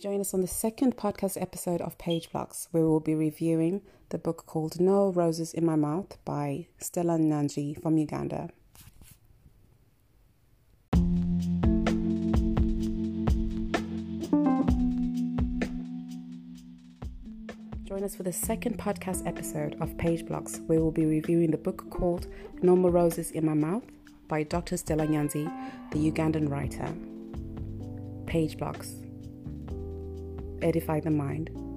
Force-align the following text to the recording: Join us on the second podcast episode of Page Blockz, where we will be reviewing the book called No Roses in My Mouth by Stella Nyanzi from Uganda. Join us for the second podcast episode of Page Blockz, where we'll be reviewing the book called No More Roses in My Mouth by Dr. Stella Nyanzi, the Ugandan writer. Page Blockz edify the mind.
Join 0.00 0.20
us 0.20 0.32
on 0.32 0.42
the 0.42 0.46
second 0.46 0.96
podcast 0.96 1.42
episode 1.42 1.80
of 1.80 1.98
Page 1.98 2.30
Blockz, 2.30 2.68
where 2.70 2.84
we 2.84 2.88
will 2.88 3.00
be 3.00 3.16
reviewing 3.16 3.82
the 4.10 4.18
book 4.18 4.46
called 4.46 4.78
No 4.78 5.10
Roses 5.10 5.52
in 5.52 5.66
My 5.66 5.74
Mouth 5.74 6.18
by 6.24 6.68
Stella 6.78 7.18
Nyanzi 7.18 7.82
from 7.82 7.98
Uganda. 7.98 8.48
Join 17.82 18.04
us 18.04 18.14
for 18.14 18.22
the 18.22 18.32
second 18.32 18.78
podcast 18.78 19.26
episode 19.26 19.76
of 19.80 19.98
Page 19.98 20.24
Blockz, 20.26 20.64
where 20.68 20.80
we'll 20.80 20.92
be 20.92 21.06
reviewing 21.06 21.50
the 21.50 21.58
book 21.58 21.90
called 21.90 22.28
No 22.62 22.76
More 22.76 22.92
Roses 22.92 23.32
in 23.32 23.44
My 23.44 23.54
Mouth 23.54 23.82
by 24.28 24.44
Dr. 24.44 24.76
Stella 24.76 25.08
Nyanzi, 25.08 25.52
the 25.90 25.98
Ugandan 25.98 26.48
writer. 26.48 26.86
Page 28.26 28.56
Blockz 28.58 29.07
edify 30.62 31.00
the 31.00 31.10
mind. 31.10 31.67